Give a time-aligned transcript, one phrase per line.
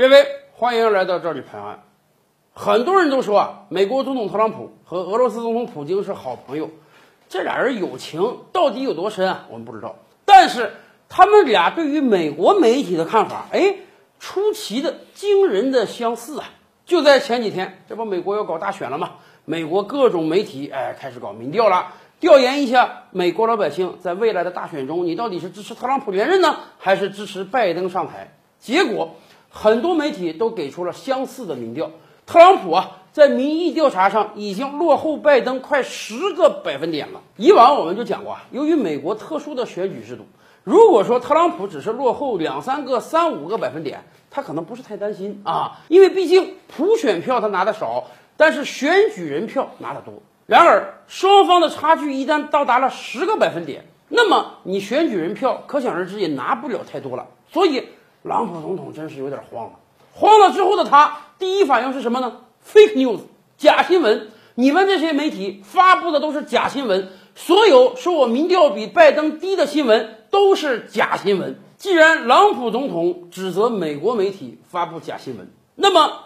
[0.00, 1.82] 各位，欢迎来到这里拍案。
[2.54, 6.70] 很多人都说啊，美国总统特朗普和俄罗斯总统普京是好朋友，
[7.28, 9.46] 这俩人友情到底有多深啊？
[9.50, 9.96] 我们不知道。
[10.24, 10.72] 但是
[11.10, 13.76] 他们俩对于美国媒体的看法，哎，
[14.18, 16.48] 出奇的惊人的相似啊！
[16.86, 19.16] 就在前几天，这不美国要搞大选了吗？
[19.44, 28.32] 美国各种媒体哎开始搞民调了，调研一下美国老百姓在未来的大选中，你到底是支持特朗普连任呢，还是支持拜登上台？
[28.58, 29.16] 结果。
[29.52, 31.90] 很多媒体都给出了相似的民调，
[32.24, 37.20] 特朗普啊，在民意调查上已经落后拜登快十个百分点了。
[37.36, 40.24] 以往我们就讲过啊，由于美国特殊的选举制度，
[40.62, 48.04] 如果说特朗普只是落后两三个、三五个百分点，他可能不是太担心啊，因为毕竟普选票他拿的少，
[48.36, 50.14] 但是选举人票拿的多。
[50.46, 57.26] 然而双方的差距一旦到达了十个百分点，那么你选举人票可想而知也拿不了太多了。
[57.52, 57.88] 所以。
[58.22, 59.72] 朗普总统真是有点慌了，
[60.12, 63.20] 慌了之后的他第一反应是什么呢？fake news，
[63.56, 64.28] 假新闻。
[64.56, 71.58] 你们这些媒体发布的都是假新闻，所有说我民调比拜登低的新闻都是假新闻。
[71.78, 76.24] 既然朗普总统指责美国媒体发布假新闻，那么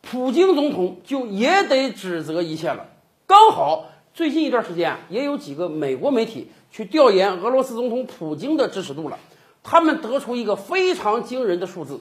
[0.00, 2.86] 普京总统就也得指责一下了。
[3.28, 9.18] 刚好最近一段时间啊，也有几个美国媒体去调研俄罗斯总统普京的支持度了。
[9.68, 12.00] 他们得出一个非常惊人的数字，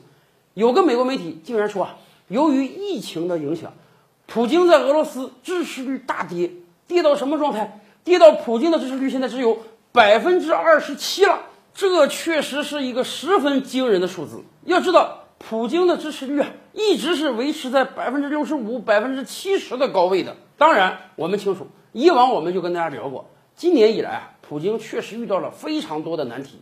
[0.53, 3.73] 有个美国媒体竟然说啊，由于疫情的影响，
[4.27, 6.52] 普京在俄罗斯支持率大跌，
[6.88, 7.81] 跌到什么状态？
[8.03, 9.57] 跌到普京的支持率现在只有
[9.91, 11.39] 百分之二十七了。
[11.73, 14.44] 这确实是一个十分惊人的数字。
[14.66, 20.35] 要知道，普京的支持率啊，一直是维持在百分之六十五、百分之七十的高位的。
[20.55, 26.59] 当然，我们清楚，以往我们就跟大家聊过，今年以来啊，普京确实遇到了非常多的难题。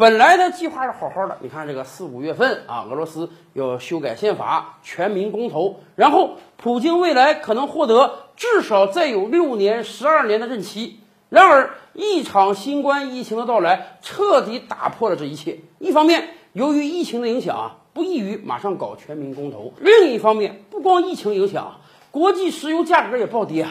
[0.00, 11.00] 本来他计划是好好的，你看这个四五月份啊，俄罗斯要修改宪法，全民公投，然后普京未来可能获得至少再有六年、十二年的任期。
[11.28, 15.58] 然而，一场新冠疫情的到来，彻底打破了这一切。
[15.78, 23.66] 一方面，由于疫情的影响啊，不易于马上搞全民公投；另一方面，不光疫情影响，国际石油价格也暴跌，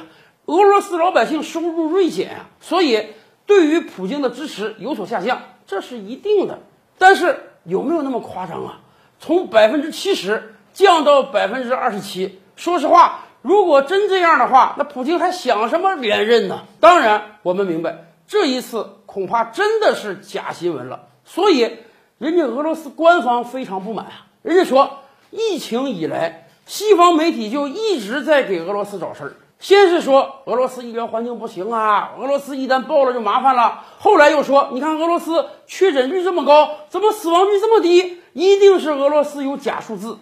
[0.46, 3.08] 俄罗斯老百姓收入锐减啊，所以
[3.50, 5.42] 对于普京的支持有所下降。
[5.66, 6.60] 这是一定的，
[7.00, 8.82] 但是有没有那么夸张啊？
[9.20, 16.62] 从百分之七十降到百分之二十七，说实话，如果真这样的话，那普京还想什么连任呢？
[16.80, 21.08] 当然，我们明白这一次恐怕真的是假新闻了。
[21.26, 21.78] 所以，
[22.20, 25.00] 人家俄罗斯官方非常不满啊，人家说
[25.32, 29.34] 疫情以来，西方媒体就一直在给俄罗斯找事儿。
[29.60, 33.84] 先是说俄罗斯医疗环境不行啊，俄罗斯一旦爆了就麻烦了。
[34.00, 38.20] 后来又说，你看俄罗斯确诊率这么高，怎么死亡率这么低？
[38.32, 40.18] 一定是俄罗斯有假数字。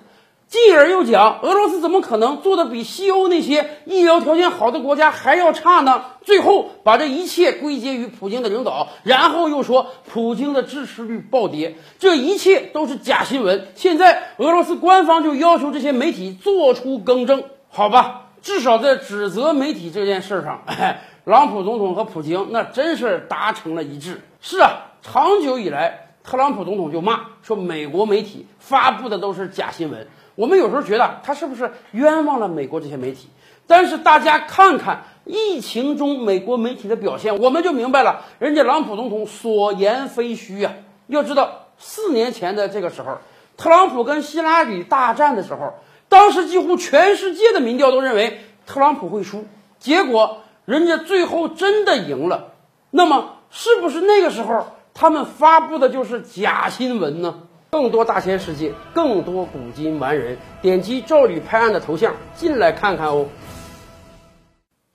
[0.48, 6.06] 继而又讲，俄罗斯怎么可能做的比西欧那些医疗条件好的国家还要差呢？
[6.24, 13.68] 最后把这一切归结于普京的领导，然后又说普京的支持率暴跌，这一切都是假新闻。
[13.76, 18.27] 现在俄罗斯官方就要求这些媒体做出更正，好吧？
[18.48, 20.64] 至少在指责媒体这件事上，
[21.26, 24.22] 朗普总统和普京那真是达成了一致。
[24.40, 30.08] 是啊，长久以来，特朗普总统就骂说美国媒体发布的都是假新闻。
[30.36, 33.28] 我们有时候觉得他是不是冤枉了美国这些媒体？
[33.68, 40.72] 但是大家看看疫情中美国媒体的表现，我们就明白了，人家朗普总统所言非虚啊。
[41.08, 43.18] 要知道，四年前的这个时候，
[43.58, 45.74] 特朗普跟希拉里大战的时候。
[46.10, 49.46] 当时几乎全世界的民调都认为特朗普会输，
[49.80, 52.54] 结果人家最后真的赢了。
[52.92, 57.42] 那么，是不是那个时候他们发布的就是假新闻呢？
[57.70, 63.28] 更多大千世界，更多古今完人，点击赵吕拍案的头像进来看看哦。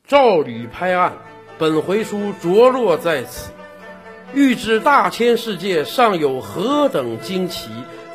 [0.07, 1.13] 赵吕拍案，
[1.59, 3.53] 本回书着落在此。
[4.33, 7.69] 欲知大千世界尚有何等惊奇，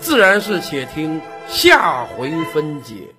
[0.07, 1.19] 自然是且听。
[1.49, 3.16] 下回分解。